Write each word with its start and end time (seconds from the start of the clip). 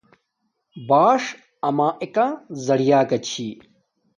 باݽ 0.87 1.21
اما 1.67 1.87
ایک 2.03 2.17
زیعیہ 2.65 3.01
کا 3.09 3.17
چھی۔ 3.27 3.47